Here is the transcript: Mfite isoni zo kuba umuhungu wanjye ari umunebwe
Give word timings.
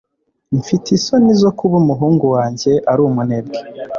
Mfite 0.59 0.87
isoni 0.97 1.31
zo 1.41 1.51
kuba 1.57 1.75
umuhungu 1.81 2.25
wanjye 2.35 2.71
ari 2.91 3.01
umunebwe 3.09 3.55